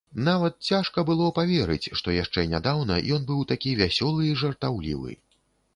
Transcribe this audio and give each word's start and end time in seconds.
Нават 0.27 0.55
цяжка 0.69 1.03
было 1.09 1.27
паверыць, 1.39 1.91
што 2.01 2.15
яшчэ 2.17 2.47
нядаўна 2.57 2.99
ён 3.19 3.29
быў 3.29 3.45
такі 3.53 3.79
вясёлы 3.85 4.21
і 4.31 4.35
жартаўлівы. 4.43 5.11